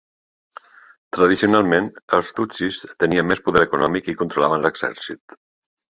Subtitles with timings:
[1.17, 1.89] Tradicionalment,
[2.19, 5.37] els tutsis tenien més poder econòmic i controlaven l'exèrcit.